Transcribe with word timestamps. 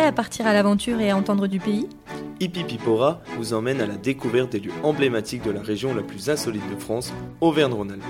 Prêt 0.00 0.08
à 0.08 0.12
partir 0.12 0.46
à 0.46 0.54
l'aventure 0.54 0.98
et 0.98 1.10
à 1.10 1.16
entendre 1.18 1.46
du 1.46 1.60
pays 1.60 1.86
Hippipipora 2.40 3.20
vous 3.36 3.52
emmène 3.52 3.82
à 3.82 3.86
la 3.86 3.96
découverte 3.96 4.52
des 4.52 4.58
lieux 4.58 4.72
emblématiques 4.82 5.44
de 5.44 5.50
la 5.50 5.60
région 5.60 5.94
la 5.94 6.00
plus 6.00 6.30
insolite 6.30 6.62
de 6.74 6.80
France, 6.80 7.12
Auvergne-Rhône-Alpes. 7.42 8.02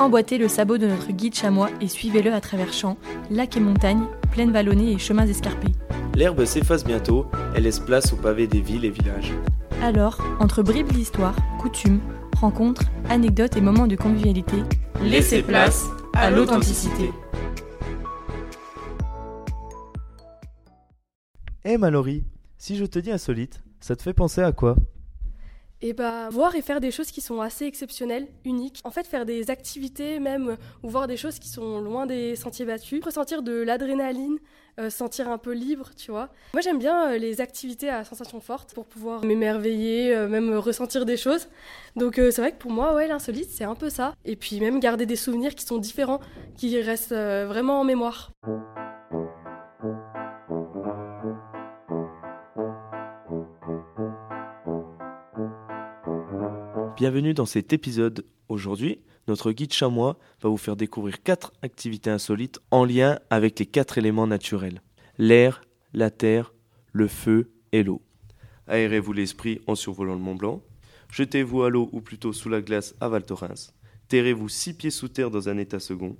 Emboîtez 0.00 0.36
le 0.36 0.48
sabot 0.48 0.78
de 0.78 0.88
notre 0.88 1.12
guide 1.12 1.36
chamois 1.36 1.70
et 1.80 1.86
suivez-le 1.86 2.32
à 2.32 2.40
travers 2.40 2.72
champs, 2.72 2.96
lacs 3.30 3.56
et 3.56 3.60
montagnes, 3.60 4.02
plaines 4.32 4.50
vallonnées 4.50 4.90
et 4.90 4.98
chemins 4.98 5.24
escarpés. 5.24 5.70
L'herbe 6.16 6.44
s'efface 6.44 6.84
bientôt, 6.84 7.26
elle 7.54 7.62
laisse 7.62 7.78
place 7.78 8.12
aux 8.12 8.16
pavés 8.16 8.48
des 8.48 8.60
villes 8.60 8.84
et 8.84 8.90
villages. 8.90 9.32
Alors, 9.80 10.18
entre 10.40 10.64
bribes 10.64 10.90
d'histoire, 10.90 11.36
coutumes, 11.60 12.00
rencontres, 12.40 12.86
anecdotes 13.08 13.56
et 13.56 13.60
moments 13.60 13.86
de 13.86 13.94
convivialité, 13.94 14.56
laissez 15.04 15.42
place 15.42 15.84
à 16.14 16.32
l'authenticité. 16.32 17.12
Hé 21.64 21.78
Mallory, 21.78 22.24
si 22.58 22.76
je 22.76 22.84
te 22.84 22.98
dis 22.98 23.12
insolite, 23.12 23.62
ça 23.78 23.94
te 23.94 24.02
fait 24.02 24.12
penser 24.12 24.40
à 24.40 24.50
quoi? 24.50 24.74
Et 25.80 25.92
bah 25.92 26.28
voir 26.28 26.56
et 26.56 26.62
faire 26.62 26.80
des 26.80 26.90
choses 26.90 27.12
qui 27.12 27.20
sont 27.20 27.40
assez 27.40 27.66
exceptionnelles, 27.66 28.26
uniques. 28.44 28.80
En 28.82 28.90
fait, 28.90 29.06
faire 29.06 29.24
des 29.24 29.48
activités 29.48 30.18
même 30.18 30.56
ou 30.82 30.88
voir 30.88 31.06
des 31.06 31.16
choses 31.16 31.38
qui 31.38 31.48
sont 31.48 31.80
loin 31.80 32.06
des 32.06 32.34
sentiers 32.34 32.64
battus, 32.64 33.04
ressentir 33.04 33.44
de 33.44 33.62
l'adrénaline, 33.62 34.38
euh, 34.80 34.90
sentir 34.90 35.28
un 35.28 35.38
peu 35.38 35.52
libre, 35.52 35.90
tu 35.96 36.10
vois. 36.10 36.30
Moi, 36.52 36.62
j'aime 36.62 36.80
bien 36.80 37.12
euh, 37.12 37.18
les 37.18 37.40
activités 37.40 37.88
à 37.88 38.02
sensation 38.02 38.40
forte 38.40 38.74
pour 38.74 38.86
pouvoir 38.86 39.24
m'émerveiller, 39.24 40.12
euh, 40.16 40.26
même 40.28 40.52
ressentir 40.54 41.04
des 41.04 41.16
choses. 41.16 41.46
Donc 41.94 42.14
c'est 42.16 42.38
vrai 42.38 42.50
que 42.50 42.58
pour 42.58 42.72
moi, 42.72 42.92
ouais, 42.96 43.06
l'insolite, 43.06 43.50
c'est 43.50 43.64
un 43.64 43.76
peu 43.76 43.88
ça. 43.88 44.16
Et 44.24 44.34
puis 44.34 44.58
même 44.58 44.80
garder 44.80 45.06
des 45.06 45.14
souvenirs 45.14 45.54
qui 45.54 45.64
sont 45.64 45.78
différents, 45.78 46.18
qui 46.56 46.80
restent 46.80 47.14
vraiment 47.14 47.80
en 47.80 47.84
mémoire. 47.84 48.32
Bienvenue 57.02 57.34
dans 57.34 57.46
cet 57.46 57.72
épisode. 57.72 58.24
Aujourd'hui, 58.48 59.00
notre 59.26 59.50
guide 59.50 59.72
chamois 59.72 60.20
va 60.40 60.48
vous 60.48 60.56
faire 60.56 60.76
découvrir 60.76 61.20
quatre 61.24 61.52
activités 61.60 62.10
insolites 62.10 62.60
en 62.70 62.84
lien 62.84 63.18
avec 63.28 63.58
les 63.58 63.66
quatre 63.66 63.98
éléments 63.98 64.28
naturels 64.28 64.82
l'air, 65.18 65.64
la 65.94 66.12
terre, 66.12 66.54
le 66.92 67.08
feu 67.08 67.50
et 67.72 67.82
l'eau. 67.82 68.02
Aérez-vous 68.68 69.12
l'esprit 69.12 69.60
en 69.66 69.74
survolant 69.74 70.14
le 70.14 70.20
Mont 70.20 70.36
Blanc. 70.36 70.62
Jetez-vous 71.10 71.64
à 71.64 71.70
l'eau 71.70 71.90
ou 71.90 72.02
plutôt 72.02 72.32
sous 72.32 72.48
la 72.48 72.60
glace 72.60 72.94
à 73.00 73.08
Val 73.08 73.24
Thorens. 73.24 73.74
Terrez-vous 74.06 74.48
six 74.48 74.72
pieds 74.72 74.92
sous 74.92 75.08
terre 75.08 75.32
dans 75.32 75.48
un 75.48 75.58
état 75.58 75.80
second. 75.80 76.16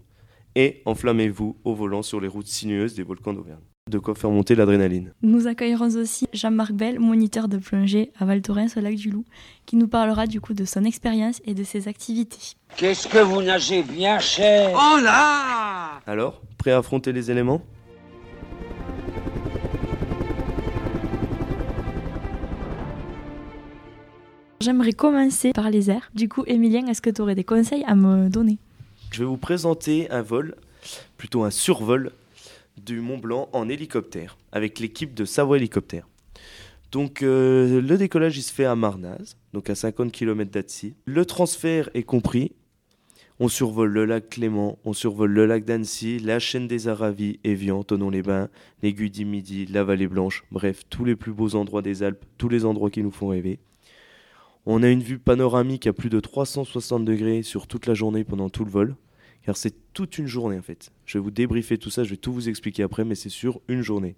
Et 0.56 0.82
enflammez-vous 0.84 1.60
au 1.62 1.76
volant 1.76 2.02
sur 2.02 2.20
les 2.20 2.26
routes 2.26 2.48
sinueuses 2.48 2.96
des 2.96 3.04
volcans 3.04 3.34
d'Auvergne 3.34 3.71
de 3.90 3.98
quoi 3.98 4.14
faire 4.14 4.30
monter 4.30 4.54
l'adrénaline. 4.54 5.12
Nous 5.22 5.48
accueillerons 5.48 5.96
aussi 5.96 6.26
Jean-Marc 6.32 6.72
Bell, 6.72 7.00
moniteur 7.00 7.48
de 7.48 7.58
plongée 7.58 8.12
à 8.18 8.24
Val 8.24 8.40
Thorens 8.40 8.76
au 8.76 8.80
lac 8.80 8.94
du 8.94 9.10
Loup, 9.10 9.24
qui 9.66 9.76
nous 9.76 9.88
parlera 9.88 10.26
du 10.26 10.40
coup 10.40 10.54
de 10.54 10.64
son 10.64 10.84
expérience 10.84 11.40
et 11.44 11.54
de 11.54 11.64
ses 11.64 11.88
activités. 11.88 12.54
Qu'est-ce 12.76 13.08
que 13.08 13.18
vous 13.18 13.42
nagez 13.42 13.82
bien 13.82 14.20
cher? 14.20 14.70
Oh 14.72 15.00
là 15.02 16.00
Alors, 16.06 16.42
prêt 16.58 16.70
à 16.70 16.78
affronter 16.78 17.12
les 17.12 17.30
éléments? 17.32 17.60
J'aimerais 24.60 24.92
commencer 24.92 25.52
par 25.52 25.70
les 25.70 25.90
airs. 25.90 26.08
Du 26.14 26.28
coup, 26.28 26.44
Emilien, 26.46 26.86
est-ce 26.86 27.02
que 27.02 27.10
tu 27.10 27.20
aurais 27.20 27.34
des 27.34 27.42
conseils 27.42 27.82
à 27.88 27.96
me 27.96 28.28
donner? 28.28 28.58
Je 29.10 29.18
vais 29.18 29.24
vous 29.24 29.36
présenter 29.36 30.08
un 30.12 30.22
vol, 30.22 30.54
plutôt 31.18 31.42
un 31.42 31.50
survol 31.50 32.12
du 32.80 33.00
Mont 33.00 33.18
Blanc 33.18 33.48
en 33.52 33.68
hélicoptère 33.68 34.38
avec 34.52 34.78
l'équipe 34.78 35.14
de 35.14 35.24
Savoie 35.24 35.56
Hélicoptère. 35.56 36.08
Donc 36.90 37.22
euh, 37.22 37.80
le 37.80 37.96
décollage 37.96 38.36
il 38.36 38.42
se 38.42 38.52
fait 38.52 38.64
à 38.64 38.76
Marnaz, 38.76 39.36
donc 39.52 39.70
à 39.70 39.74
50 39.74 40.12
km 40.12 40.50
d'Annecy. 40.50 40.94
Le 41.06 41.24
transfert 41.24 41.88
est 41.94 42.02
compris. 42.02 42.52
On 43.40 43.48
survole 43.48 43.90
le 43.90 44.04
lac 44.04 44.28
Clément, 44.28 44.78
on 44.84 44.92
survole 44.92 45.32
le 45.32 45.46
lac 45.46 45.64
d'Annecy, 45.64 46.18
la 46.18 46.38
chaîne 46.38 46.68
des 46.68 46.86
Aravis, 46.86 47.40
Evian, 47.44 47.82
Tonon-les-Bains, 47.82 48.50
l'aiguille 48.82 49.10
du 49.10 49.24
Midi, 49.24 49.66
la 49.66 49.84
vallée 49.84 50.06
Blanche, 50.06 50.44
bref, 50.52 50.82
tous 50.90 51.04
les 51.04 51.16
plus 51.16 51.32
beaux 51.32 51.56
endroits 51.56 51.82
des 51.82 52.02
Alpes, 52.02 52.24
tous 52.38 52.48
les 52.48 52.64
endroits 52.64 52.90
qui 52.90 53.02
nous 53.02 53.10
font 53.10 53.28
rêver. 53.28 53.58
On 54.66 54.82
a 54.82 54.88
une 54.88 55.02
vue 55.02 55.18
panoramique 55.18 55.88
à 55.88 55.92
plus 55.92 56.10
de 56.10 56.20
360 56.20 57.04
degrés 57.04 57.42
sur 57.42 57.66
toute 57.66 57.86
la 57.86 57.94
journée 57.94 58.22
pendant 58.22 58.48
tout 58.48 58.64
le 58.64 58.70
vol 58.70 58.96
car 59.44 59.56
c'est 59.56 59.74
toute 59.92 60.18
une 60.18 60.26
journée 60.26 60.58
en 60.58 60.62
fait. 60.62 60.90
Je 61.04 61.18
vais 61.18 61.22
vous 61.22 61.30
débriefer 61.30 61.78
tout 61.78 61.90
ça, 61.90 62.04
je 62.04 62.10
vais 62.10 62.16
tout 62.16 62.32
vous 62.32 62.48
expliquer 62.48 62.82
après, 62.82 63.04
mais 63.04 63.14
c'est 63.14 63.28
sur 63.28 63.60
une 63.68 63.82
journée. 63.82 64.16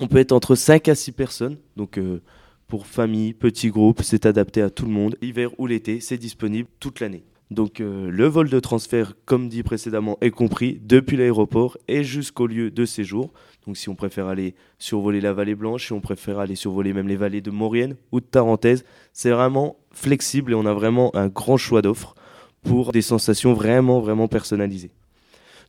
On 0.00 0.08
peut 0.08 0.18
être 0.18 0.32
entre 0.32 0.54
5 0.54 0.88
à 0.88 0.94
6 0.94 1.12
personnes, 1.12 1.56
donc 1.76 1.98
euh, 1.98 2.20
pour 2.66 2.86
famille, 2.86 3.32
petit 3.32 3.68
groupe, 3.68 4.02
c'est 4.02 4.26
adapté 4.26 4.60
à 4.62 4.70
tout 4.70 4.86
le 4.86 4.92
monde. 4.92 5.16
Hiver 5.22 5.50
ou 5.58 5.66
l'été, 5.66 6.00
c'est 6.00 6.18
disponible 6.18 6.68
toute 6.80 7.00
l'année. 7.00 7.24
Donc 7.50 7.80
euh, 7.80 8.10
le 8.10 8.26
vol 8.26 8.48
de 8.48 8.58
transfert, 8.58 9.14
comme 9.26 9.48
dit 9.48 9.62
précédemment, 9.62 10.18
est 10.20 10.30
compris 10.30 10.80
depuis 10.82 11.16
l'aéroport 11.16 11.78
et 11.88 12.02
jusqu'au 12.02 12.46
lieu 12.46 12.70
de 12.70 12.84
séjour. 12.84 13.32
Donc 13.66 13.76
si 13.76 13.88
on 13.88 13.94
préfère 13.94 14.26
aller 14.26 14.54
survoler 14.78 15.20
la 15.20 15.32
vallée 15.32 15.54
blanche, 15.54 15.86
si 15.86 15.92
on 15.92 16.00
préfère 16.00 16.38
aller 16.38 16.56
survoler 16.56 16.92
même 16.92 17.06
les 17.06 17.16
vallées 17.16 17.42
de 17.42 17.50
Maurienne 17.50 17.96
ou 18.12 18.20
de 18.20 18.24
Tarentaise, 18.24 18.84
c'est 19.12 19.30
vraiment 19.30 19.76
flexible 19.92 20.52
et 20.52 20.54
on 20.54 20.66
a 20.66 20.72
vraiment 20.72 21.14
un 21.14 21.28
grand 21.28 21.56
choix 21.56 21.82
d'offres 21.82 22.14
pour 22.64 22.92
des 22.92 23.02
sensations 23.02 23.52
vraiment, 23.52 24.00
vraiment 24.00 24.28
personnalisées. 24.28 24.90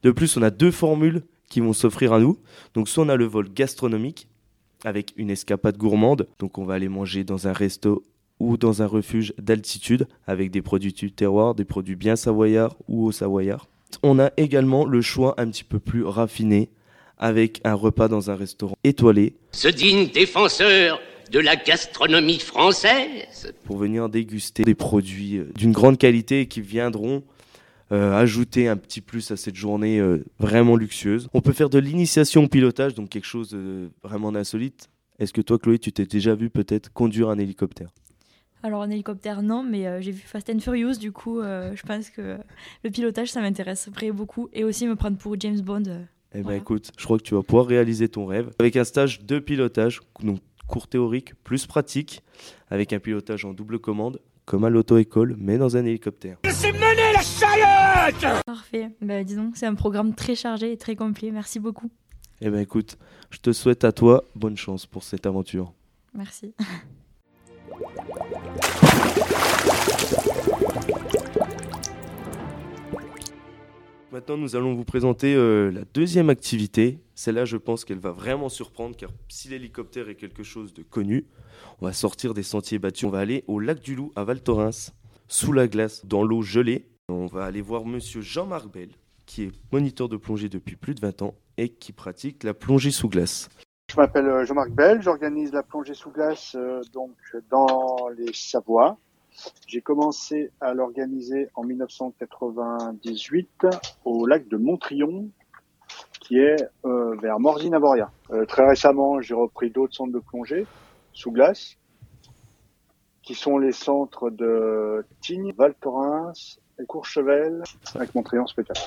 De 0.03 0.11
plus, 0.11 0.35
on 0.37 0.41
a 0.41 0.49
deux 0.49 0.71
formules 0.71 1.23
qui 1.49 1.59
vont 1.59 1.73
s'offrir 1.73 2.13
à 2.13 2.19
nous. 2.19 2.39
Donc, 2.73 2.89
soit 2.89 3.03
on 3.03 3.09
a 3.09 3.15
le 3.15 3.25
vol 3.25 3.49
gastronomique 3.53 4.27
avec 4.83 5.13
une 5.17 5.29
escapade 5.29 5.77
gourmande. 5.77 6.27
Donc, 6.39 6.57
on 6.57 6.65
va 6.65 6.75
aller 6.75 6.89
manger 6.89 7.23
dans 7.23 7.47
un 7.47 7.53
resto 7.53 8.03
ou 8.39 8.57
dans 8.57 8.81
un 8.81 8.87
refuge 8.87 9.33
d'altitude 9.37 10.07
avec 10.27 10.51
des 10.51 10.61
produits 10.61 10.93
du 10.93 11.11
terroir, 11.11 11.55
des 11.55 11.65
produits 11.65 11.95
bien 11.95 12.15
savoyards 12.15 12.75
ou 12.87 13.05
au 13.05 13.11
savoyard. 13.11 13.67
On 14.03 14.19
a 14.19 14.31
également 14.37 14.85
le 14.85 15.01
choix 15.01 15.35
un 15.37 15.47
petit 15.49 15.63
peu 15.63 15.79
plus 15.79 16.03
raffiné 16.03 16.69
avec 17.17 17.61
un 17.63 17.75
repas 17.75 18.07
dans 18.07 18.29
un 18.29 18.35
restaurant 18.35 18.75
étoilé. 18.83 19.35
Ce 19.51 19.69
digne 19.69 20.07
défenseur 20.07 20.99
de 21.31 21.39
la 21.39 21.55
gastronomie 21.55 22.39
française. 22.39 23.53
Pour 23.65 23.77
venir 23.77 24.09
déguster 24.09 24.63
des 24.63 24.75
produits 24.75 25.37
euh, 25.37 25.51
d'une 25.55 25.71
grande 25.71 25.97
qualité 25.97 26.47
qui 26.47 26.61
viendront 26.61 27.23
euh, 27.91 28.13
ajouter 28.13 28.67
un 28.67 28.77
petit 28.77 29.01
plus 29.01 29.31
à 29.31 29.37
cette 29.37 29.55
journée 29.55 29.99
euh, 29.99 30.23
vraiment 30.39 30.75
luxueuse. 30.75 31.27
On 31.33 31.41
peut 31.41 31.53
faire 31.53 31.69
de 31.69 31.79
l'initiation 31.79 32.43
au 32.43 32.47
pilotage, 32.47 32.95
donc 32.95 33.09
quelque 33.09 33.25
chose 33.27 33.49
de 33.49 33.89
vraiment 34.03 34.31
d'insolite. 34.31 34.89
Est-ce 35.19 35.33
que 35.33 35.41
toi, 35.41 35.59
Chloé, 35.59 35.79
tu 35.79 35.91
t'es 35.91 36.05
déjà 36.05 36.35
vu 36.35 36.49
peut-être 36.49 36.91
conduire 36.91 37.29
un 37.29 37.37
hélicoptère? 37.37 37.89
Alors 38.63 38.81
un 38.81 38.89
hélicoptère 38.89 39.43
non, 39.43 39.61
mais 39.61 40.01
j'ai 40.01 40.11
vu 40.11 40.23
Fast 40.25 40.49
and 40.49 40.59
Furious, 40.59 40.95
du 40.95 41.11
coup 41.11 41.39
je 41.39 41.81
pense 41.85 42.09
que 42.09 42.39
le 42.83 42.89
pilotage 42.89 43.31
ça 43.31 43.39
m'intéresserait 43.39 44.11
beaucoup 44.11 44.49
et 44.53 44.63
aussi 44.63 44.87
me 44.87 44.95
prendre 44.95 45.17
pour 45.17 45.39
James 45.39 45.61
Bond. 45.61 45.83
eh 46.33 46.41
ben 46.41 46.53
écoute, 46.53 46.91
je 46.97 47.05
crois 47.05 47.19
que 47.19 47.23
tu 47.23 47.35
vas 47.35 47.43
pouvoir 47.43 47.67
réaliser 47.67 48.09
ton 48.09 48.25
rêve 48.25 48.51
avec 48.57 48.75
un 48.75 48.83
stage 48.83 49.21
de 49.21 49.37
pilotage, 49.37 50.01
donc 50.23 50.39
cours 50.67 50.87
théorique 50.87 51.35
plus 51.43 51.65
pratique, 51.65 52.23
avec 52.69 52.93
un 52.93 52.99
pilotage 52.99 53.45
en 53.45 53.53
double 53.53 53.79
commande, 53.79 54.19
comme 54.45 54.63
à 54.63 54.69
l'auto-école, 54.69 55.35
mais 55.37 55.57
dans 55.57 55.77
un 55.77 55.85
hélicoptère. 55.85 56.37
C'est 56.49 56.71
mener 56.71 57.13
la 57.13 57.21
charlotte 57.21 58.43
Parfait. 58.45 58.89
Bah, 59.01 59.23
disons, 59.23 59.51
c'est 59.55 59.65
un 59.65 59.75
programme 59.75 60.13
très 60.13 60.35
chargé 60.35 60.71
et 60.71 60.77
très 60.77 60.95
complet. 60.95 61.31
Merci 61.31 61.59
beaucoup. 61.59 61.89
Eh 62.41 62.49
ben 62.49 62.59
écoute, 62.59 62.97
je 63.31 63.39
te 63.39 63.53
souhaite 63.53 63.85
à 63.85 63.91
toi 63.91 64.23
bonne 64.35 64.57
chance 64.57 64.85
pour 64.85 65.03
cette 65.03 65.25
aventure. 65.25 65.73
Merci. 66.13 66.53
Maintenant, 74.27 74.41
nous 74.41 74.55
allons 74.55 74.73
vous 74.73 74.85
présenter 74.85 75.35
euh, 75.35 75.69
la 75.69 75.83
deuxième 75.93 76.31
activité. 76.31 76.97
Celle-là, 77.13 77.45
je 77.45 77.57
pense 77.57 77.85
qu'elle 77.85 77.99
va 77.99 78.09
vraiment 78.09 78.49
surprendre, 78.49 78.95
car 78.97 79.11
si 79.29 79.49
l'hélicoptère 79.49 80.09
est 80.09 80.15
quelque 80.15 80.41
chose 80.41 80.73
de 80.73 80.81
connu, 80.81 81.27
on 81.79 81.85
va 81.85 81.93
sortir 81.93 82.33
des 82.33 82.41
sentiers 82.41 82.79
battus. 82.79 83.07
On 83.07 83.11
va 83.11 83.19
aller 83.19 83.43
au 83.45 83.59
lac 83.59 83.81
du 83.81 83.93
Loup, 83.93 84.11
à 84.15 84.23
Val 84.23 84.41
Thorens, 84.41 84.93
sous 85.27 85.53
la 85.53 85.67
glace, 85.67 86.07
dans 86.07 86.23
l'eau 86.23 86.41
gelée. 86.41 86.89
On 87.07 87.27
va 87.27 87.45
aller 87.45 87.61
voir 87.61 87.85
monsieur 87.85 88.21
Jean-Marc 88.21 88.73
Bell, 88.73 88.89
qui 89.27 89.43
est 89.43 89.51
moniteur 89.71 90.09
de 90.09 90.17
plongée 90.17 90.49
depuis 90.49 90.75
plus 90.75 90.95
de 90.95 91.01
20 91.01 91.21
ans 91.21 91.35
et 91.57 91.69
qui 91.69 91.91
pratique 91.91 92.43
la 92.43 92.55
plongée 92.55 92.89
sous 92.89 93.09
glace. 93.09 93.49
Je 93.91 93.95
m'appelle 93.95 94.25
euh, 94.25 94.43
Jean-Marc 94.43 94.71
Bell, 94.71 95.03
j'organise 95.03 95.53
la 95.53 95.61
plongée 95.61 95.93
sous 95.93 96.09
glace 96.09 96.55
euh, 96.55 96.81
donc 96.93 97.13
dans 97.51 98.09
les 98.17 98.33
Savoies. 98.33 98.97
J'ai 99.67 99.81
commencé 99.81 100.51
à 100.61 100.73
l'organiser 100.73 101.49
en 101.55 101.63
1998 101.63 103.67
au 104.05 104.25
lac 104.25 104.47
de 104.47 104.57
Montrion, 104.57 105.29
qui 106.21 106.39
est 106.39 106.55
euh, 106.85 107.15
vers 107.21 107.39
Morzine-Avoria. 107.39 108.11
Euh, 108.31 108.45
très 108.45 108.67
récemment, 108.67 109.21
j'ai 109.21 109.33
repris 109.33 109.69
d'autres 109.69 109.95
centres 109.95 110.13
de 110.13 110.19
plongée 110.19 110.65
sous 111.13 111.31
glace, 111.31 111.77
qui 113.23 113.35
sont 113.35 113.57
les 113.57 113.71
centres 113.71 114.29
de 114.29 115.05
Tignes, 115.21 115.53
Val 115.57 115.73
Thorens 115.79 116.59
et 116.79 116.85
Courchevel, 116.85 117.63
avec 117.95 118.13
Montrion 118.15 118.47
spectacle. 118.47 118.81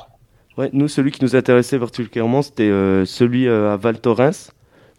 Ouais, 0.57 0.71
nous, 0.73 0.89
celui 0.89 1.13
qui 1.13 1.23
nous 1.25 1.37
intéressait 1.37 1.79
particulièrement, 1.79 2.43
c'était 2.43 2.71
euh, 2.71 3.05
celui 3.05 3.49
à 3.49 3.77
Val 3.77 4.01
Thorens, 4.01 4.53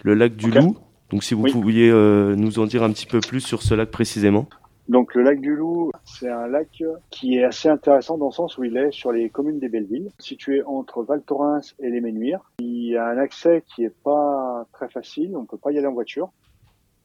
le 0.03 0.13
lac 0.13 0.35
du. 0.35 0.51
Loup. 0.51 0.77
Donc 1.09 1.23
si 1.23 1.33
vous 1.33 1.43
Oui. 1.43 1.51
pouviez 1.51 1.91
nous 1.91 2.59
en 2.59 2.65
dire 2.65 2.83
un 2.83 2.91
petit 2.91 3.07
peu 3.07 3.19
plus 3.19 3.41
sur 3.41 3.63
ce 3.63 3.73
lac 3.73 3.89
précisément. 3.89 4.47
Donc 4.89 5.13
le 5.13 5.21
lac 5.21 5.39
du 5.39 5.55
Loup, 5.55 5.91
c'est 6.03 6.29
un 6.29 6.47
lac 6.47 6.83
qui 7.11 7.35
est 7.35 7.43
assez 7.43 7.69
intéressant 7.69 8.17
dans 8.17 8.25
le 8.25 8.31
sens 8.31 8.57
où 8.57 8.63
il 8.63 8.75
est 8.75 8.89
sur 8.91 9.11
les 9.11 9.29
communes 9.29 9.59
des 9.59 9.69
Bellevilles, 9.69 10.11
situé 10.17 10.63
entre 10.63 11.03
Val 11.03 11.21
Thorens 11.21 11.75
et 11.77 11.91
les 11.91 12.01
Ménuires. 12.01 12.41
Il 12.57 12.87
y 12.87 12.97
a 12.97 13.05
un 13.05 13.19
accès 13.19 13.63
qui 13.67 13.83
est 13.83 13.95
pas 14.03 14.65
très 14.73 14.89
facile, 14.89 15.37
on 15.37 15.45
peut 15.45 15.59
pas 15.59 15.71
y 15.71 15.77
aller 15.77 15.85
en 15.85 15.93
voiture, 15.93 16.31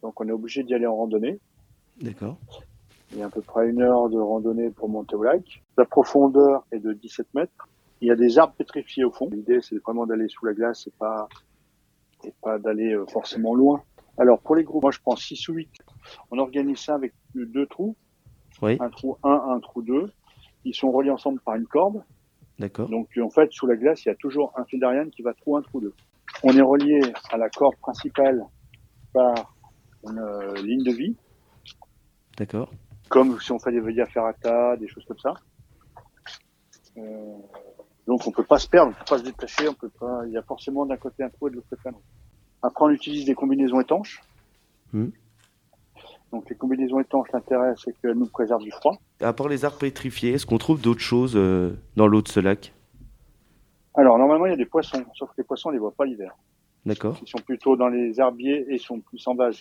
donc 0.02 0.19
on 0.19 0.26
est 0.26 0.32
obligé 0.32 0.62
d'y 0.62 0.72
aller 0.72 0.86
en 0.86 0.96
randonnée. 0.96 1.38
D'accord. 2.00 2.38
Il 3.12 3.19
y 3.19 3.22
a 3.22 3.26
à 3.26 3.28
peu 3.28 3.42
près 3.42 3.69
une 3.69 3.82
heure 3.82 4.08
de 4.08 4.19
randonnée 4.19 4.70
pour 4.70 4.88
monter 4.88 5.14
au 5.14 5.22
lac. 5.22 5.62
La 5.76 5.84
profondeur 5.84 6.64
est 6.72 6.81
de 6.81 6.94
17 6.94 7.34
mètres. 7.34 7.69
Il 8.00 8.08
y 8.08 8.10
a 8.10 8.16
des 8.16 8.38
arbres 8.38 8.54
pétrifiés 8.54 9.04
au 9.04 9.10
fond. 9.10 9.28
L'idée, 9.31 9.60
c'est 9.60 9.76
vraiment 9.76 10.06
d'aller 10.06 10.28
sous 10.28 10.46
la 10.46 10.54
glace 10.54 10.86
et 10.86 10.92
pas, 10.98 11.28
et 12.25 12.32
pas 12.42 12.58
d'aller 12.58 12.94
euh, 12.94 13.04
forcément 13.06 13.54
loin. 13.54 13.82
Alors, 14.19 14.40
pour 14.40 14.56
les 14.56 14.64
groupes, 14.64 14.82
moi, 14.82 14.93
je 14.93 15.00
prends 15.00 15.16
6 15.16 15.49
ou 15.49 15.55
8. 15.55 15.70
On 16.31 16.38
organise 16.38 16.78
ça 16.78 16.94
avec 16.94 17.12
deux 17.34 17.66
trous. 17.66 17.96
Oui. 18.62 18.76
Un 18.81 18.90
trou 18.90 19.19
1, 19.22 19.31
un 19.31 19.61
trou 19.61 19.82
2. 19.82 20.12
Ils 20.64 20.75
sont 20.75 20.90
reliés 20.90 21.11
ensemble 21.11 21.40
par 21.40 21.56
une 21.56 21.66
corde. 21.66 22.02
D'accord. 22.58 22.88
Donc, 22.88 23.08
en 23.20 23.31
fait, 23.31 23.52
sous 23.52 23.66
la 23.66 23.76
glace, 23.76 24.05
il 24.05 24.08
y 24.08 24.12
a 24.12 24.14
toujours 24.14 24.52
un 24.56 24.64
fil 24.64 24.78
d'Ariane 24.81 25.11
qui 25.11 25.22
va 25.22 25.34
trou 25.34 25.56
1, 25.56 25.62
trou 25.62 25.81
2. 25.81 25.93
On 26.44 26.56
est 26.56 26.62
relié 26.62 27.00
à 27.31 27.37
la 27.37 27.49
corde 27.50 27.76
principale 27.76 28.44
par 29.12 29.55
une 30.08 30.19
euh, 30.19 30.55
ligne 30.62 30.82
de 30.84 30.93
vie 30.93 31.17
D'accord. 32.37 32.70
comme 33.08 33.40
si 33.40 33.52
on 33.52 33.58
fait 33.58 33.72
des 33.72 33.81
via 33.81 34.06
ferrata, 34.06 34.76
des 34.76 34.88
choses 34.88 35.05
comme 35.06 35.19
ça. 35.19 35.34
Euh, 36.96 37.37
donc 38.06 38.26
on 38.26 38.31
peut 38.31 38.44
pas 38.44 38.58
se 38.58 38.69
perdre, 38.69 38.93
on 38.93 38.99
peut 38.99 39.05
pas 39.08 39.19
se 39.19 39.25
détacher, 39.25 39.69
on 39.69 39.75
peut 39.75 39.90
pas. 39.90 40.22
Il 40.26 40.32
y 40.32 40.37
a 40.37 40.43
forcément 40.43 40.84
d'un 40.87 40.96
côté 40.96 41.22
un 41.22 41.31
trou 41.31 41.49
et 41.49 41.50
de 41.50 41.56
l'autre 41.56 41.69
côté 41.70 41.88
un 41.88 41.93
autre. 41.93 42.05
Après 42.64 42.87
on 42.87 42.90
utilise 42.90 43.26
des 43.26 43.34
combinaisons 43.34 43.78
étanches. 43.78 44.22
Mhm. 44.94 45.12
Donc 46.32 46.49
les 46.49 46.56
combinaisons 46.56 46.99
étanches, 46.99 47.28
l'intérêt 47.32 47.75
c'est 47.76 47.94
qu'elles 48.00 48.16
nous 48.16 48.26
préservent 48.26 48.62
du 48.62 48.70
froid. 48.70 48.96
À 49.20 49.34
part 49.34 49.49
les 49.49 49.66
arbres 49.66 49.78
pétrifiés, 49.78 50.32
est-ce 50.32 50.46
qu'on 50.46 50.56
trouve 50.56 50.81
d'autres 50.81 51.02
choses 51.02 51.34
euh, 51.37 51.76
dans 51.96 52.06
l'eau 52.06 52.22
de 52.22 52.28
ce 52.28 52.40
lac? 52.40 52.72
Alors 53.94 54.16
normalement 54.19 54.46
il 54.46 54.50
y 54.50 54.55
a 54.55 54.56
des 54.56 54.64
poissons, 54.64 55.05
sauf 55.14 55.28
que 55.28 55.34
les 55.38 55.44
poissons 55.44 55.69
on 55.69 55.72
les 55.72 55.78
voit 55.78 55.93
pas 55.93 56.06
l'hiver. 56.06 56.34
D'accord. 56.87 57.19
Ils 57.22 57.28
sont 57.28 57.38
plutôt 57.38 57.76
dans 57.76 57.88
les 57.88 58.19
herbiers 58.19 58.64
et 58.69 58.75
ils 58.75 58.81
sont 58.81 58.99
plus 58.99 59.22
en. 59.28 59.34
Donc 59.34 59.52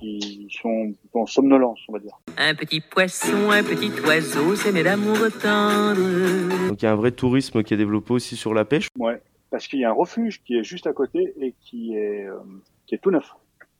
ils 0.00 0.48
sont 0.50 0.94
en 1.12 1.26
somnolence 1.26 1.80
on 1.88 1.92
va 1.92 1.98
dire. 1.98 2.18
Un 2.38 2.54
petit 2.54 2.80
poisson, 2.80 3.50
un 3.50 3.62
petit 3.62 3.92
oiseau, 4.06 4.56
s'aimer 4.56 4.82
d'amour 4.82 5.18
tendre. 5.42 6.68
Donc 6.68 6.80
il 6.80 6.86
y 6.86 6.88
a 6.88 6.92
un 6.92 6.96
vrai 6.96 7.12
tourisme 7.12 7.62
qui 7.62 7.74
est 7.74 7.76
développé 7.76 8.14
aussi 8.14 8.34
sur 8.34 8.54
la 8.54 8.64
pêche? 8.64 8.88
Ouais, 8.98 9.20
parce 9.50 9.66
qu'il 9.66 9.80
y 9.80 9.84
a 9.84 9.90
un 9.90 9.94
refuge 9.94 10.42
qui 10.44 10.56
est 10.56 10.64
juste 10.64 10.86
à 10.86 10.92
côté 10.92 11.34
et 11.40 11.54
qui 11.60 11.94
est 11.94 12.26
euh, 12.26 12.38
qui 12.86 12.94
est 12.94 12.98
tout 12.98 13.10
neuf. 13.10 13.30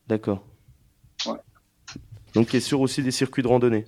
D'accord. 0.07 0.43
Ouais. 1.25 1.37
Donc 2.33 2.47
qui 2.47 2.57
est 2.57 2.61
sur 2.61 2.81
aussi 2.81 3.03
des 3.03 3.11
circuits 3.11 3.43
de 3.43 3.47
randonnée. 3.47 3.85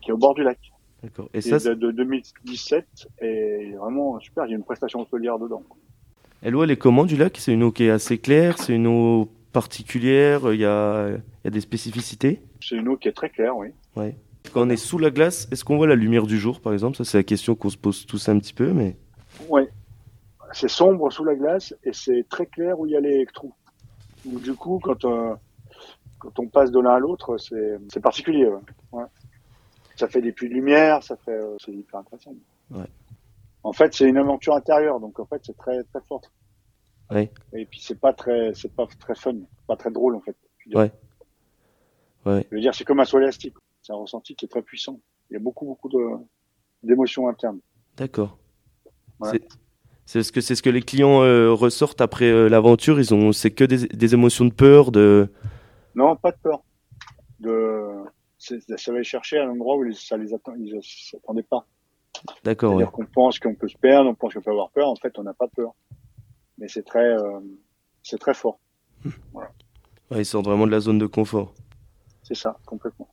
qui 0.00 0.10
est 0.10 0.12
au 0.12 0.18
bord 0.18 0.34
du 0.34 0.42
lac. 0.42 0.58
D'accord. 1.02 1.28
Et 1.34 1.38
Et 1.38 1.40
ça, 1.42 1.58
de, 1.58 1.74
de 1.74 1.90
2017 1.90 3.08
est 3.20 3.72
vraiment 3.78 4.18
super. 4.20 4.46
Il 4.46 4.50
y 4.50 4.52
a 4.54 4.56
une 4.56 4.64
prestation 4.64 5.00
hôtelière 5.00 5.38
dedans. 5.38 5.62
Et 6.42 6.50
l'eau, 6.50 6.62
elle 6.64 6.70
est 6.70 6.76
comment 6.76 7.04
du 7.04 7.16
lac? 7.16 7.36
C'est 7.38 7.52
une 7.52 7.62
eau 7.62 7.72
qui 7.72 7.84
est 7.84 7.90
assez 7.90 8.18
claire 8.18 8.58
C'est 8.58 8.74
une 8.74 8.86
eau 8.86 9.28
particulière 9.52 10.52
Il 10.52 10.60
y 10.60 10.64
a, 10.64 11.08
il 11.10 11.44
y 11.44 11.48
a 11.48 11.50
des 11.50 11.60
spécificités? 11.60 12.40
C'est 12.60 12.76
une 12.76 12.88
eau 12.88 12.96
qui 12.96 13.08
est 13.08 13.12
très 13.12 13.28
claire, 13.30 13.56
oui. 13.56 13.68
Ouais. 13.96 14.16
Quand 14.52 14.62
on 14.66 14.70
est 14.70 14.76
sous 14.76 14.98
la 14.98 15.10
glace, 15.10 15.46
est-ce 15.52 15.64
qu'on 15.64 15.76
voit 15.76 15.86
la 15.86 15.94
lumière 15.94 16.26
du 16.26 16.38
jour, 16.38 16.60
par 16.60 16.72
exemple? 16.72 16.96
Ça, 16.96 17.04
c'est 17.04 17.18
la 17.18 17.24
question 17.24 17.54
qu'on 17.54 17.70
se 17.70 17.76
pose 17.76 18.06
tous 18.06 18.28
un 18.28 18.38
petit 18.38 18.54
peu, 18.54 18.72
mais... 18.72 18.96
Ouais. 19.48 19.68
C'est 20.52 20.68
sombre 20.68 21.10
sous 21.10 21.24
la 21.24 21.34
glace 21.34 21.74
et 21.84 21.92
c'est 21.92 22.26
très 22.28 22.46
clair 22.46 22.78
où 22.78 22.86
il 22.86 22.92
y 22.92 22.96
a 22.96 23.00
les 23.00 23.26
trous. 23.26 23.54
Donc, 24.24 24.42
du 24.42 24.54
coup, 24.54 24.80
quand, 24.82 25.04
euh, 25.04 25.34
quand 26.18 26.38
on 26.38 26.48
passe 26.48 26.70
de 26.70 26.80
l'un 26.80 26.94
à 26.94 26.98
l'autre, 26.98 27.38
c'est 27.38 27.78
c'est 27.88 28.00
particulier. 28.00 28.46
Ouais. 28.46 28.60
Ouais. 28.92 29.04
Ça 29.96 30.08
fait 30.08 30.20
des 30.20 30.32
puits 30.32 30.48
de 30.48 30.54
lumière, 30.54 31.02
ça 31.02 31.16
fait 31.16 31.32
euh, 31.32 31.56
c'est 31.64 31.72
hyper 31.72 32.00
intéressant. 32.00 32.34
Ouais. 32.70 32.86
En 33.62 33.72
fait, 33.72 33.94
c'est 33.94 34.08
une 34.08 34.16
aventure 34.16 34.54
intérieure, 34.54 35.00
donc 35.00 35.18
en 35.18 35.26
fait, 35.26 35.40
c'est 35.44 35.56
très 35.56 35.82
très 35.84 36.00
fort. 36.08 36.22
Ouais. 37.10 37.30
Et 37.52 37.64
puis 37.64 37.80
c'est 37.80 37.98
pas 37.98 38.12
très 38.12 38.52
c'est 38.54 38.72
pas 38.74 38.86
très 38.98 39.14
fun, 39.14 39.36
pas 39.66 39.76
très 39.76 39.90
drôle 39.90 40.14
en 40.14 40.20
fait. 40.20 40.36
Je 40.58 40.68
veux 40.68 40.70
dire. 40.70 40.80
Ouais. 40.80 40.92
Ouais. 42.32 42.46
Je 42.50 42.56
veux 42.56 42.60
dire, 42.60 42.74
c'est 42.74 42.84
comme 42.84 43.00
un 43.00 43.04
saut 43.04 43.18
élastique. 43.18 43.54
C'est 43.82 43.92
un 43.92 43.96
ressenti 43.96 44.34
qui 44.34 44.44
est 44.44 44.48
très 44.48 44.62
puissant. 44.62 45.00
Il 45.30 45.34
y 45.34 45.36
a 45.36 45.40
beaucoup 45.40 45.64
beaucoup 45.64 45.88
de 45.88 45.98
d'émotions 46.82 47.28
internes. 47.28 47.60
D'accord. 47.96 48.38
Ouais. 49.20 49.40
C'est- 50.08 50.22
ce 50.22 50.32
que 50.32 50.40
c'est 50.40 50.54
ce 50.54 50.62
que 50.62 50.70
les 50.70 50.80
clients 50.80 51.20
euh, 51.22 51.52
ressortent 51.52 52.00
après 52.00 52.30
euh, 52.30 52.48
l'aventure. 52.48 52.98
Ils 52.98 53.12
ont, 53.12 53.30
c'est 53.32 53.50
que 53.50 53.64
des, 53.64 53.86
des 53.88 54.14
émotions 54.14 54.46
de 54.46 54.52
peur, 54.54 54.90
de. 54.90 55.28
Non, 55.94 56.16
pas 56.16 56.30
de 56.30 56.38
peur. 56.42 56.62
De, 57.40 57.88
ça 58.38 58.90
va 58.90 58.96
les 58.98 59.04
chercher 59.04 59.36
à 59.36 59.44
un 59.44 59.50
endroit 59.50 59.76
où 59.76 59.82
les- 59.82 59.92
ça 59.92 60.16
les 60.16 60.32
attend, 60.32 60.54
ils 60.58 60.78
s'attendaient 60.82 61.42
pas. 61.42 61.66
D'accord. 62.42 62.70
Ouais. 62.72 62.78
C'est-à-dire 62.78 62.92
qu'on 62.92 63.04
pense 63.04 63.38
qu'on 63.38 63.54
peut 63.54 63.68
se 63.68 63.76
perdre, 63.76 64.08
on 64.08 64.14
pense 64.14 64.32
qu'on 64.32 64.40
peut 64.40 64.50
avoir 64.50 64.70
peur. 64.70 64.88
En 64.88 64.96
fait, 64.96 65.12
on 65.18 65.24
n'a 65.24 65.34
pas 65.34 65.46
peur. 65.48 65.72
Mais 66.56 66.68
c'est 66.68 66.84
très, 66.84 67.04
euh, 67.04 67.40
c'est 68.02 68.18
très 68.18 68.32
fort. 68.32 68.58
Ouais, 69.34 69.44
ils 70.20 70.24
sortent 70.24 70.46
vraiment 70.46 70.66
de 70.66 70.72
la 70.72 70.80
zone 70.80 70.98
de 70.98 71.06
confort. 71.06 71.52
C'est 72.22 72.34
ça, 72.34 72.56
complètement. 72.64 73.08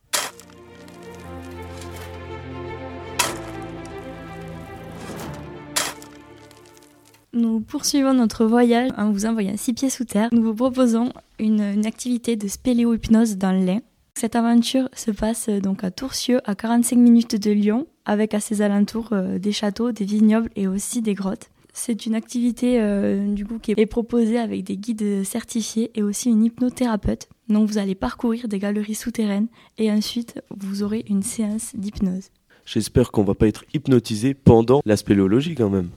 Nous 7.35 7.59
poursuivons 7.59 8.13
notre 8.13 8.45
voyage 8.45 8.91
en 8.97 9.11
vous 9.11 9.25
envoyant 9.25 9.57
six 9.57 9.73
pieds 9.73 9.89
sous 9.89 10.05
terre. 10.05 10.29
Nous 10.31 10.41
vous 10.41 10.55
proposons 10.55 11.11
une, 11.37 11.85
activité 11.85 12.37
de 12.37 12.47
spéléo-hypnose 12.47 13.35
dans 13.35 13.51
l'Ain. 13.51 13.81
Cette 14.17 14.37
aventure 14.37 14.87
se 14.95 15.11
passe 15.11 15.49
euh, 15.49 15.59
donc 15.59 15.83
à 15.83 15.91
Tourcieux, 15.91 16.39
à 16.45 16.55
45 16.55 16.95
minutes 16.95 17.35
de 17.35 17.51
Lyon, 17.51 17.87
avec 18.05 18.33
à 18.33 18.39
ses 18.39 18.61
alentours 18.61 19.09
euh, 19.11 19.37
des 19.37 19.51
châteaux, 19.51 19.91
des 19.91 20.05
vignobles 20.05 20.49
et 20.55 20.69
aussi 20.69 21.01
des 21.01 21.13
grottes. 21.13 21.49
C'est 21.73 22.05
une 22.05 22.15
activité 22.15 22.79
euh, 22.79 23.27
du 23.33 23.45
coup 23.45 23.59
qui 23.59 23.73
est 23.75 23.85
proposée 23.85 24.39
avec 24.39 24.63
des 24.63 24.77
guides 24.77 25.25
certifiés 25.25 25.91
et 25.93 26.03
aussi 26.03 26.29
une 26.29 26.45
hypnothérapeute. 26.45 27.27
Donc 27.49 27.67
vous 27.67 27.77
allez 27.77 27.95
parcourir 27.95 28.47
des 28.47 28.59
galeries 28.59 28.95
souterraines 28.95 29.47
et 29.77 29.91
ensuite 29.91 30.41
vous 30.57 30.83
aurez 30.83 31.03
une 31.09 31.21
séance 31.21 31.73
d'hypnose. 31.75 32.29
J'espère 32.65 33.11
qu'on 33.11 33.25
va 33.25 33.35
pas 33.35 33.49
être 33.49 33.65
hypnotisé 33.73 34.33
pendant 34.33 34.81
la 34.85 34.95
spéléologie 34.95 35.53
quand 35.53 35.69
même. 35.69 35.89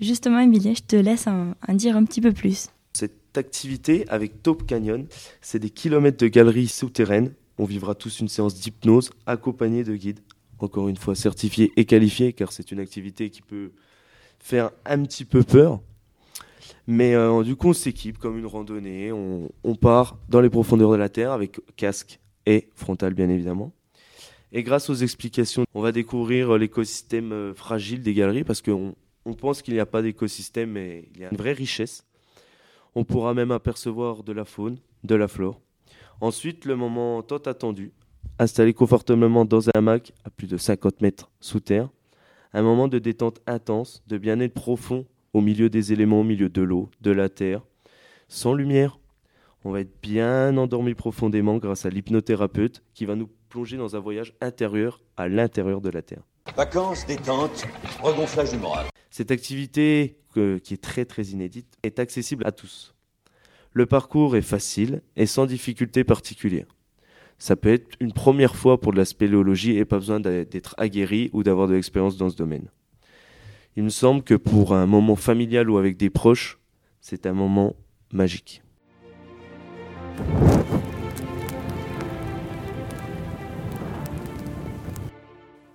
Justement, 0.00 0.40
Emilie, 0.40 0.74
je 0.74 0.82
te 0.82 0.96
laisse 0.96 1.26
en, 1.26 1.54
dire 1.74 1.96
un 1.96 2.04
petit 2.04 2.22
peu 2.22 2.32
plus. 2.32 2.68
Cette 2.94 3.36
activité 3.36 4.08
avec 4.08 4.42
Taupe 4.42 4.66
Canyon, 4.66 5.06
c'est 5.42 5.58
des 5.58 5.68
kilomètres 5.68 6.16
de 6.16 6.28
galeries 6.28 6.68
souterraines. 6.68 7.34
On 7.58 7.64
vivra 7.64 7.94
tous 7.94 8.20
une 8.20 8.28
séance 8.28 8.54
d'hypnose 8.54 9.10
accompagnée 9.26 9.84
de 9.84 9.94
guides, 9.94 10.20
encore 10.58 10.88
une 10.88 10.96
fois 10.96 11.14
certifiés 11.14 11.72
et 11.76 11.84
qualifiés, 11.84 12.32
car 12.32 12.52
c'est 12.52 12.72
une 12.72 12.80
activité 12.80 13.28
qui 13.28 13.42
peut 13.42 13.72
faire 14.38 14.70
un 14.86 15.02
petit 15.02 15.26
peu 15.26 15.42
peur. 15.42 15.80
Mais 16.86 17.14
euh, 17.14 17.42
du 17.42 17.54
coup, 17.54 17.68
on 17.68 17.72
s'équipe 17.74 18.16
comme 18.16 18.38
une 18.38 18.46
randonnée. 18.46 19.12
On, 19.12 19.50
on 19.64 19.74
part 19.74 20.16
dans 20.30 20.40
les 20.40 20.50
profondeurs 20.50 20.90
de 20.90 20.96
la 20.96 21.10
Terre 21.10 21.32
avec 21.32 21.60
casque 21.76 22.20
et 22.46 22.70
frontal, 22.74 23.12
bien 23.12 23.28
évidemment. 23.28 23.72
Et 24.52 24.62
grâce 24.62 24.88
aux 24.88 24.94
explications, 24.94 25.64
on 25.74 25.82
va 25.82 25.92
découvrir 25.92 26.56
l'écosystème 26.56 27.32
euh, 27.32 27.54
fragile 27.54 28.02
des 28.02 28.14
galeries 28.14 28.44
parce 28.44 28.62
qu'on 28.62 28.94
on 29.30 29.34
pense 29.34 29.62
qu'il 29.62 29.74
n'y 29.74 29.80
a 29.80 29.86
pas 29.86 30.02
d'écosystème, 30.02 30.72
mais 30.72 31.08
il 31.14 31.20
y 31.20 31.24
a 31.24 31.30
une 31.30 31.36
vraie 31.36 31.52
richesse. 31.52 32.04
On 32.96 33.04
pourra 33.04 33.32
même 33.32 33.52
apercevoir 33.52 34.24
de 34.24 34.32
la 34.32 34.44
faune, 34.44 34.78
de 35.04 35.14
la 35.14 35.28
flore. 35.28 35.60
Ensuite, 36.20 36.64
le 36.64 36.74
moment 36.74 37.22
tant 37.22 37.36
attendu, 37.36 37.92
installé 38.40 38.74
confortablement 38.74 39.44
dans 39.44 39.68
un 39.68 39.72
hamac 39.76 40.12
à 40.24 40.30
plus 40.30 40.48
de 40.48 40.56
50 40.56 41.00
mètres 41.00 41.30
sous 41.38 41.60
terre. 41.60 41.88
Un 42.52 42.62
moment 42.62 42.88
de 42.88 42.98
détente 42.98 43.40
intense, 43.46 44.02
de 44.08 44.18
bien-être 44.18 44.52
profond 44.52 45.06
au 45.32 45.40
milieu 45.40 45.70
des 45.70 45.92
éléments, 45.92 46.22
au 46.22 46.24
milieu 46.24 46.48
de 46.48 46.62
l'eau, 46.62 46.90
de 47.00 47.12
la 47.12 47.28
terre, 47.28 47.62
sans 48.26 48.52
lumière. 48.52 48.98
On 49.64 49.70
va 49.70 49.80
être 49.80 50.00
bien 50.02 50.56
endormi 50.56 50.94
profondément 50.94 51.58
grâce 51.58 51.86
à 51.86 51.90
l'hypnothérapeute 51.90 52.82
qui 52.94 53.04
va 53.04 53.14
nous 53.14 53.30
plonger 53.48 53.76
dans 53.76 53.94
un 53.94 54.00
voyage 54.00 54.34
intérieur 54.40 55.00
à 55.16 55.28
l'intérieur 55.28 55.80
de 55.80 55.90
la 55.90 56.02
Terre. 56.02 56.22
Vacances, 56.56 57.06
détente, 57.06 57.64
regonflage 58.02 58.50
du 58.50 58.58
moral. 58.58 58.86
Cette 59.10 59.32
activité, 59.32 60.16
qui 60.34 60.74
est 60.74 60.82
très 60.82 61.04
très 61.04 61.24
inédite, 61.24 61.76
est 61.82 61.98
accessible 61.98 62.46
à 62.46 62.52
tous. 62.52 62.94
Le 63.72 63.86
parcours 63.86 64.36
est 64.36 64.42
facile 64.42 65.02
et 65.16 65.26
sans 65.26 65.46
difficulté 65.46 66.04
particulière. 66.04 66.66
Ça 67.38 67.56
peut 67.56 67.72
être 67.72 67.88
une 68.00 68.12
première 68.12 68.54
fois 68.54 68.80
pour 68.80 68.92
de 68.92 68.98
la 68.98 69.04
spéléologie 69.04 69.76
et 69.76 69.84
pas 69.84 69.98
besoin 69.98 70.20
d'être 70.20 70.74
aguerri 70.78 71.30
ou 71.32 71.42
d'avoir 71.42 71.68
de 71.68 71.74
l'expérience 71.74 72.16
dans 72.16 72.30
ce 72.30 72.36
domaine. 72.36 72.68
Il 73.76 73.84
me 73.84 73.88
semble 73.88 74.22
que 74.22 74.34
pour 74.34 74.74
un 74.74 74.86
moment 74.86 75.16
familial 75.16 75.70
ou 75.70 75.78
avec 75.78 75.96
des 75.96 76.10
proches, 76.10 76.58
c'est 77.00 77.26
un 77.26 77.32
moment 77.32 77.76
magique. 78.12 78.62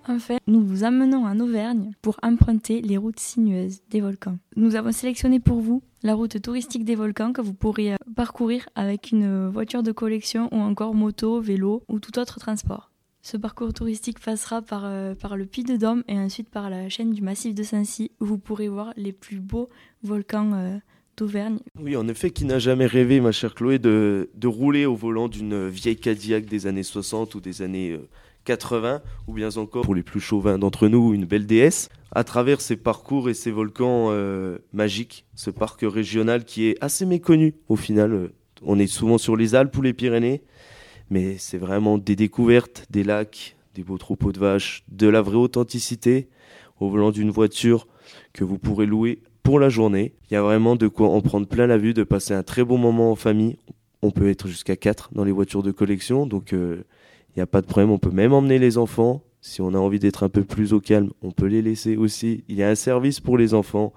En 0.07 0.19
fait, 0.19 0.39
nous 0.45 0.63
vous 0.63 0.83
amenons 0.83 1.25
en 1.25 1.39
Auvergne 1.39 1.91
pour 2.03 2.17
emprunter 2.21 2.81
les 2.81 2.97
routes 2.97 3.19
sinueuses 3.19 3.81
des 3.89 4.01
volcans. 4.01 4.37
Nous 4.55 4.75
avons 4.75 4.91
sélectionné 4.91 5.39
pour 5.39 5.61
vous 5.61 5.81
la 6.03 6.13
route 6.13 6.39
touristique 6.39 6.85
des 6.85 6.93
volcans 6.93 7.33
que 7.33 7.41
vous 7.41 7.55
pourrez 7.55 7.93
euh, 7.93 7.97
parcourir 8.15 8.69
avec 8.75 9.11
une 9.11 9.47
voiture 9.47 9.81
de 9.81 9.91
collection 9.91 10.47
ou 10.51 10.57
encore 10.57 10.93
moto, 10.93 11.41
vélo 11.41 11.81
ou 11.87 11.99
tout 11.99 12.19
autre 12.19 12.39
transport. 12.39 12.91
Ce 13.23 13.35
parcours 13.35 13.73
touristique 13.73 14.19
passera 14.19 14.61
par, 14.61 14.83
euh, 14.85 15.15
par 15.15 15.35
le 15.35 15.47
Puy 15.47 15.63
de 15.63 15.75
Dôme 15.75 16.03
et 16.07 16.19
ensuite 16.19 16.49
par 16.49 16.69
la 16.69 16.87
chaîne 16.89 17.11
du 17.11 17.23
massif 17.23 17.55
de 17.55 17.63
Saint-Cy 17.63 18.11
où 18.21 18.25
vous 18.25 18.37
pourrez 18.37 18.67
voir 18.67 18.93
les 18.97 19.11
plus 19.11 19.39
beaux 19.39 19.69
volcans 20.03 20.53
euh, 20.53 20.77
d'Auvergne. 21.17 21.57
Oui, 21.79 21.95
en 21.95 22.07
effet, 22.07 22.29
qui 22.29 22.45
n'a 22.45 22.59
jamais 22.59 22.85
rêvé, 22.85 23.21
ma 23.21 23.31
chère 23.31 23.55
Chloé, 23.55 23.79
de, 23.79 24.29
de 24.35 24.47
rouler 24.47 24.85
au 24.85 24.95
volant 24.95 25.29
d'une 25.29 25.67
vieille 25.67 25.97
Cadillac 25.97 26.45
des 26.45 26.67
années 26.67 26.83
60 26.83 27.33
ou 27.33 27.39
des 27.39 27.63
années 27.63 27.97
80, 28.45 29.01
ou 29.27 29.33
bien 29.33 29.49
encore, 29.57 29.83
pour 29.83 29.95
les 29.95 30.03
plus 30.03 30.21
chauvins 30.21 30.57
d'entre 30.57 30.87
nous, 30.87 31.13
une 31.13 31.25
belle 31.25 31.45
déesse, 31.45 31.89
à 32.11 32.23
travers 32.23 32.61
ces 32.61 32.77
parcours 32.77 33.29
et 33.29 33.33
ces 33.33 33.51
volcans 33.51 34.07
euh, 34.11 34.57
magiques, 34.71 35.25
ce 35.35 35.49
parc 35.49 35.81
régional 35.83 36.45
qui 36.45 36.67
est 36.67 36.77
assez 36.81 37.05
méconnu 37.05 37.55
au 37.67 37.75
final. 37.75 38.13
Euh, 38.13 38.33
on 38.61 38.79
est 38.79 38.87
souvent 38.87 39.17
sur 39.17 39.35
les 39.35 39.55
Alpes 39.55 39.75
ou 39.77 39.81
les 39.81 39.93
Pyrénées, 39.93 40.41
mais 41.09 41.37
c'est 41.37 41.57
vraiment 41.57 41.97
des 41.97 42.15
découvertes, 42.15 42.85
des 42.89 43.03
lacs, 43.03 43.57
des 43.75 43.83
beaux 43.83 43.97
troupeaux 43.97 44.31
de 44.31 44.39
vaches, 44.39 44.83
de 44.87 45.07
la 45.07 45.21
vraie 45.21 45.35
authenticité 45.35 46.29
au 46.79 46.89
volant 46.89 47.11
d'une 47.11 47.31
voiture 47.31 47.87
que 48.33 48.43
vous 48.43 48.57
pourrez 48.57 48.85
louer 48.85 49.19
pour 49.43 49.59
la 49.59 49.69
journée. 49.69 50.13
Il 50.29 50.33
y 50.33 50.37
a 50.37 50.41
vraiment 50.41 50.75
de 50.75 50.87
quoi 50.87 51.09
en 51.09 51.21
prendre 51.21 51.47
plein 51.47 51.67
la 51.67 51.77
vue, 51.77 51.93
de 51.93 52.03
passer 52.03 52.33
un 52.33 52.43
très 52.43 52.63
bon 52.63 52.77
moment 52.77 53.11
en 53.11 53.15
famille. 53.15 53.57
On 54.01 54.11
peut 54.11 54.29
être 54.29 54.47
jusqu'à 54.47 54.75
4 54.75 55.09
dans 55.13 55.23
les 55.23 55.31
voitures 55.31 55.63
de 55.63 55.71
collection, 55.71 56.25
donc 56.25 56.53
euh, 56.53 56.83
il 57.35 57.39
n'y 57.39 57.43
a 57.43 57.47
pas 57.47 57.61
de 57.61 57.65
problème, 57.65 57.91
on 57.91 57.97
peut 57.97 58.11
même 58.11 58.33
emmener 58.33 58.59
les 58.59 58.77
enfants. 58.77 59.21
Si 59.41 59.61
on 59.61 59.73
a 59.73 59.77
envie 59.77 59.99
d'être 59.99 60.23
un 60.23 60.29
peu 60.29 60.43
plus 60.43 60.73
au 60.73 60.79
calme, 60.79 61.11
on 61.21 61.31
peut 61.31 61.47
les 61.47 61.61
laisser 61.61 61.97
aussi. 61.97 62.43
Il 62.47 62.55
y 62.55 62.63
a 62.63 62.69
un 62.69 62.75
service 62.75 63.19
pour 63.19 63.37
les 63.37 63.53
enfants 63.53 63.93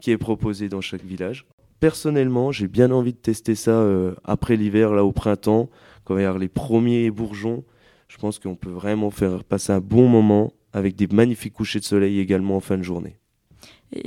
qui 0.00 0.10
est 0.10 0.18
proposé 0.18 0.68
dans 0.68 0.80
chaque 0.80 1.04
village. 1.04 1.46
Personnellement, 1.78 2.50
j'ai 2.52 2.68
bien 2.68 2.90
envie 2.90 3.12
de 3.12 3.18
tester 3.18 3.54
ça 3.54 3.70
euh, 3.70 4.14
après 4.24 4.56
l'hiver, 4.56 4.92
là 4.92 5.04
au 5.04 5.12
printemps, 5.12 5.70
quand 6.04 6.18
il 6.18 6.22
y 6.22 6.26
a 6.26 6.36
les 6.36 6.48
premiers 6.48 7.10
bourgeons. 7.10 7.64
Je 8.08 8.18
pense 8.18 8.38
qu'on 8.38 8.56
peut 8.56 8.70
vraiment 8.70 9.10
faire 9.10 9.44
passer 9.44 9.72
un 9.72 9.80
bon 9.80 10.08
moment 10.08 10.52
avec 10.72 10.96
des 10.96 11.06
magnifiques 11.06 11.54
couchers 11.54 11.80
de 11.80 11.84
soleil 11.84 12.18
également 12.18 12.56
en 12.56 12.60
fin 12.60 12.76
de 12.76 12.82
journée. 12.82 13.16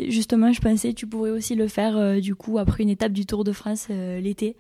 Justement, 0.10 0.52
je 0.52 0.62
pensais 0.62 0.90
que 0.90 0.96
tu 0.96 1.08
pourrais 1.08 1.32
aussi 1.32 1.56
le 1.56 1.68
faire 1.68 1.96
euh, 1.96 2.20
du 2.20 2.36
coup 2.36 2.58
après 2.58 2.84
une 2.84 2.90
étape 2.90 3.14
du 3.14 3.26
Tour 3.26 3.44
de 3.44 3.52
France 3.52 3.88
euh, 3.90 4.20
l'été. 4.20 4.56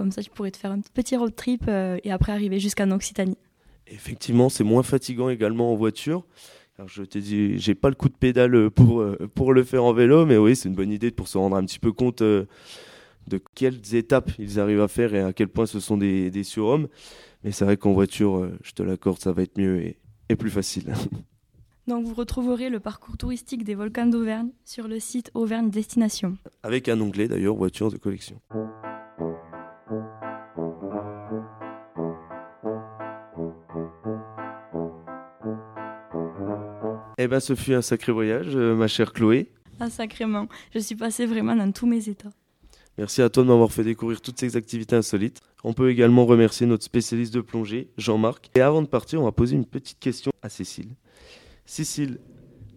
Comme 0.00 0.12
ça, 0.12 0.22
tu 0.22 0.30
pourrais 0.30 0.50
te 0.50 0.56
faire 0.56 0.72
un 0.72 0.80
petit 0.94 1.14
road 1.14 1.36
trip 1.36 1.64
euh, 1.68 1.98
et 2.04 2.10
après 2.10 2.32
arriver 2.32 2.58
jusqu'en 2.58 2.90
Occitanie. 2.90 3.36
Effectivement, 3.86 4.48
c'est 4.48 4.64
moins 4.64 4.82
fatigant 4.82 5.28
également 5.28 5.74
en 5.74 5.76
voiture. 5.76 6.24
Alors, 6.78 6.88
je 6.88 7.02
t'ai 7.02 7.20
dit, 7.20 7.58
j'ai 7.58 7.74
pas 7.74 7.90
le 7.90 7.94
coup 7.94 8.08
de 8.08 8.14
pédale 8.14 8.70
pour, 8.70 9.02
euh, 9.02 9.28
pour 9.34 9.52
le 9.52 9.62
faire 9.62 9.84
en 9.84 9.92
vélo, 9.92 10.24
mais 10.24 10.38
oui, 10.38 10.56
c'est 10.56 10.70
une 10.70 10.74
bonne 10.74 10.90
idée 10.90 11.10
pour 11.10 11.28
se 11.28 11.36
rendre 11.36 11.54
un 11.54 11.66
petit 11.66 11.78
peu 11.78 11.92
compte 11.92 12.22
euh, 12.22 12.46
de 13.26 13.38
quelles 13.54 13.94
étapes 13.94 14.30
ils 14.38 14.58
arrivent 14.58 14.80
à 14.80 14.88
faire 14.88 15.14
et 15.14 15.20
à 15.20 15.34
quel 15.34 15.48
point 15.48 15.66
ce 15.66 15.80
sont 15.80 15.98
des, 15.98 16.30
des 16.30 16.44
surhommes. 16.44 16.88
Mais 17.44 17.52
c'est 17.52 17.66
vrai 17.66 17.76
qu'en 17.76 17.92
voiture, 17.92 18.48
je 18.62 18.72
te 18.72 18.82
l'accorde, 18.82 19.18
ça 19.18 19.32
va 19.32 19.42
être 19.42 19.58
mieux 19.58 19.82
et, 19.82 19.98
et 20.30 20.34
plus 20.34 20.48
facile. 20.48 20.94
Donc 21.88 22.06
vous 22.06 22.14
retrouverez 22.14 22.70
le 22.70 22.80
parcours 22.80 23.18
touristique 23.18 23.64
des 23.64 23.74
volcans 23.74 24.06
d'Auvergne 24.06 24.48
sur 24.64 24.88
le 24.88 24.98
site 24.98 25.30
Auvergne 25.34 25.68
Destination. 25.68 26.38
Avec 26.62 26.88
un 26.88 26.98
onglet 27.02 27.28
d'ailleurs, 27.28 27.56
voiture 27.56 27.90
de 27.90 27.98
collection. 27.98 28.40
Eh 37.22 37.28
ben, 37.28 37.38
ce 37.38 37.54
fut 37.54 37.74
un 37.74 37.82
sacré 37.82 38.12
voyage, 38.12 38.56
euh, 38.56 38.74
ma 38.74 38.88
chère 38.88 39.12
Chloé. 39.12 39.50
Ah, 39.78 39.90
sacrément. 39.90 40.48
Je 40.72 40.78
suis 40.78 40.94
passée 40.94 41.26
vraiment 41.26 41.54
dans 41.54 41.70
tous 41.70 41.86
mes 41.86 42.08
états. 42.08 42.30
Merci 42.96 43.20
à 43.20 43.28
toi 43.28 43.42
de 43.42 43.48
m'avoir 43.48 43.70
fait 43.70 43.84
découvrir 43.84 44.22
toutes 44.22 44.40
ces 44.40 44.56
activités 44.56 44.96
insolites. 44.96 45.38
On 45.62 45.74
peut 45.74 45.90
également 45.90 46.24
remercier 46.24 46.66
notre 46.66 46.82
spécialiste 46.82 47.34
de 47.34 47.42
plongée, 47.42 47.90
Jean-Marc. 47.98 48.48
Et 48.54 48.62
avant 48.62 48.80
de 48.80 48.86
partir, 48.86 49.20
on 49.20 49.24
va 49.24 49.32
poser 49.32 49.54
une 49.54 49.66
petite 49.66 49.98
question 49.98 50.32
à 50.42 50.48
Cécile. 50.48 50.88
Cécile, 51.66 52.20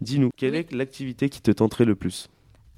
dis-nous, 0.01 0.29
quelle 0.35 0.55
est 0.55 0.73
l'activité 0.73 1.29
qui 1.29 1.41
te 1.41 1.51
tenterait 1.51 1.85
le 1.85 1.95
plus? 1.95 2.27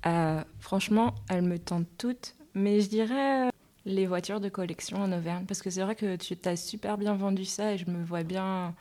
Euh, 0.05 0.43
Franchement, 0.59 1.15
elles 1.29 1.41
me 1.41 1.57
tentent 1.57 1.89
toutes, 1.97 2.35
mais 2.53 2.79
je 2.79 2.89
dirais 2.89 3.47
euh, 3.47 3.49
les 3.85 4.05
voitures 4.05 4.39
de 4.39 4.49
collection 4.49 4.97
en 4.97 5.11
Auvergne, 5.11 5.45
parce 5.47 5.63
que 5.63 5.71
c'est 5.71 5.81
vrai 5.81 5.95
que 5.95 6.15
tu 6.15 6.37
as 6.45 6.57
super 6.57 6.99
bien 6.99 7.15
vendu 7.15 7.43
ça 7.43 7.73
et 7.73 7.79
je 7.79 7.89
me 7.89 8.05
vois 8.05 8.21
bien 8.21 8.75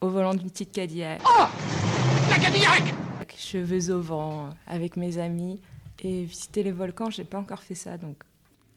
au 0.00 0.08
volant 0.08 0.32
d'une 0.32 0.48
petite 0.50 0.72
Cadillac. 0.72 1.20
Oh 1.26 2.01
Cadillac 2.42 2.94
Cheveux 3.36 3.90
au 3.94 4.00
vent, 4.00 4.50
avec 4.66 4.96
mes 4.96 5.18
amis. 5.18 5.60
Et 6.02 6.24
visiter 6.24 6.64
les 6.64 6.72
volcans, 6.72 7.08
j'ai 7.08 7.22
pas 7.22 7.38
encore 7.38 7.62
fait 7.62 7.76
ça, 7.76 7.96
donc 7.96 8.16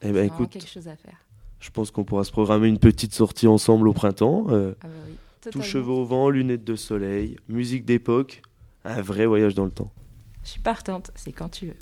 eh 0.03 0.12
ben, 0.12 0.25
écoute, 0.25 0.51
quelque 0.51 0.67
chose 0.67 0.88
à 0.88 0.95
faire. 0.95 1.17
Je 1.60 1.72
pense 1.72 1.89
qu'on 1.89 2.03
pourra 2.03 2.24
se 2.24 2.31
programmer 2.31 2.67
une 2.67 2.77
petite 2.77 3.13
sortie 3.13 3.48
ensemble 3.48 3.88
au 3.88 3.93
printemps. 3.93 4.45
Euh, 4.50 4.75
ah 4.81 4.88
bah 4.88 4.93
oui, 5.07 5.15
tout 5.51 5.63
cheveux 5.63 5.91
au 5.91 6.05
vent, 6.05 6.29
lunettes 6.29 6.63
de 6.63 6.75
soleil, 6.75 7.38
musique 7.50 7.86
d'époque, 7.86 8.43
un 8.84 9.01
vrai 9.01 9.25
voyage 9.25 9.55
dans 9.55 9.65
le 9.65 9.72
temps. 9.72 9.91
Je 10.43 10.50
suis 10.50 10.62
partante, 10.62 11.10
c'est 11.15 11.31
quand 11.31 11.50
tu 11.50 11.67
veux. 11.67 11.77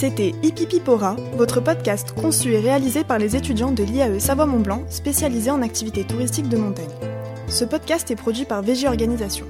C'était 0.00 0.32
Hipipipora, 0.42 1.14
votre 1.34 1.60
podcast 1.60 2.12
conçu 2.12 2.54
et 2.54 2.58
réalisé 2.58 3.04
par 3.04 3.18
les 3.18 3.36
étudiants 3.36 3.70
de 3.70 3.82
l'IAE 3.82 4.18
Savoie-Mont-Blanc, 4.18 4.84
spécialisés 4.88 5.50
en 5.50 5.60
activités 5.60 6.04
touristiques 6.04 6.48
de 6.48 6.56
montagne. 6.56 6.88
Ce 7.48 7.66
podcast 7.66 8.10
est 8.10 8.16
produit 8.16 8.46
par 8.46 8.62
VG 8.62 8.88
Organisation. 8.88 9.44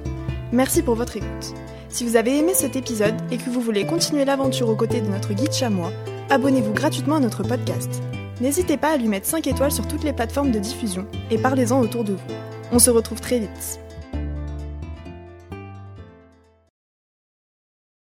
Merci 0.51 0.83
pour 0.83 0.97
votre 0.97 1.17
écoute. 1.17 1.55
Si 1.89 2.05
vous 2.05 2.17
avez 2.17 2.37
aimé 2.37 2.51
cet 2.53 2.75
épisode 2.75 3.15
et 3.31 3.37
que 3.37 3.49
vous 3.49 3.61
voulez 3.61 3.87
continuer 3.87 4.25
l'aventure 4.25 4.69
aux 4.69 4.75
côtés 4.75 5.01
de 5.01 5.07
notre 5.07 5.35
guide 5.35 5.53
chamois, 5.53 5.93
abonnez-vous 6.31 6.73
gratuitement 6.73 7.19
à 7.19 7.21
notre 7.21 7.45
podcast. 7.45 8.03
N'hésitez 8.41 8.77
pas 8.77 8.95
à 8.95 8.97
lui 8.97 9.07
mettre 9.07 9.29
5 9.29 9.47
étoiles 9.47 9.71
sur 9.71 9.87
toutes 9.87 10.03
les 10.03 10.13
plateformes 10.13 10.51
de 10.51 10.59
diffusion 10.59 11.07
et 11.31 11.39
parlez-en 11.39 11.81
autour 11.81 12.03
de 12.03 12.15
vous. 12.15 12.35
On 12.73 12.81
se 12.81 12.91
retrouve 12.91 13.21
très 13.21 13.39
vite. 13.39 13.79